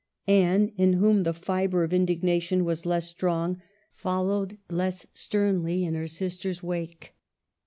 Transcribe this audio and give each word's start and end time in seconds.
Anne, 0.27 0.69
in 0.77 0.93
whom 0.93 1.21
the 1.21 1.31
fibre 1.31 1.83
of 1.83 1.93
indignation 1.93 2.65
was 2.65 2.87
less 2.87 3.07
strong, 3.07 3.61
followed 3.93 4.57
less 4.67 5.05
sternly 5.13 5.83
in 5.85 5.93
her 5.93 6.07
sister's 6.07 6.63
wake. 6.63 7.13